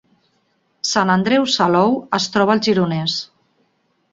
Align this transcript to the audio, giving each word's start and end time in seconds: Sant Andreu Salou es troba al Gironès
Sant 0.91 1.11
Andreu 1.15 1.45
Salou 1.57 1.93
es 2.19 2.27
troba 2.37 2.55
al 2.59 2.65
Gironès 2.69 3.19